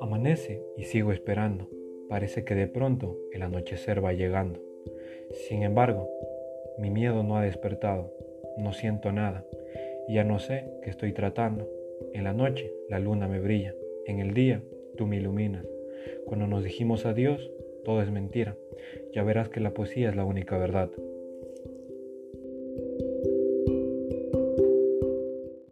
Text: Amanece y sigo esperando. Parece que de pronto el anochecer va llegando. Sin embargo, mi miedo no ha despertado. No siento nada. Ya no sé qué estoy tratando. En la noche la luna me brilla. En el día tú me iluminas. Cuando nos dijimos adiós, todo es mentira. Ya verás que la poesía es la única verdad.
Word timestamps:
Amanece 0.00 0.62
y 0.76 0.84
sigo 0.84 1.12
esperando. 1.12 1.68
Parece 2.08 2.44
que 2.44 2.54
de 2.54 2.66
pronto 2.68 3.18
el 3.32 3.42
anochecer 3.42 4.04
va 4.04 4.12
llegando. 4.12 4.60
Sin 5.48 5.62
embargo, 5.62 6.08
mi 6.78 6.90
miedo 6.90 7.22
no 7.22 7.36
ha 7.36 7.42
despertado. 7.42 8.12
No 8.56 8.72
siento 8.72 9.12
nada. 9.12 9.44
Ya 10.08 10.24
no 10.24 10.38
sé 10.38 10.64
qué 10.82 10.90
estoy 10.90 11.12
tratando. 11.12 11.68
En 12.14 12.24
la 12.24 12.32
noche 12.32 12.72
la 12.88 12.98
luna 12.98 13.28
me 13.28 13.40
brilla. 13.40 13.74
En 14.06 14.20
el 14.20 14.32
día 14.34 14.62
tú 14.96 15.06
me 15.06 15.16
iluminas. 15.16 15.66
Cuando 16.24 16.46
nos 16.46 16.64
dijimos 16.64 17.04
adiós, 17.04 17.50
todo 17.84 18.00
es 18.02 18.10
mentira. 18.10 18.56
Ya 19.12 19.22
verás 19.22 19.48
que 19.48 19.60
la 19.60 19.74
poesía 19.74 20.08
es 20.08 20.16
la 20.16 20.24
única 20.24 20.56
verdad. 20.56 20.90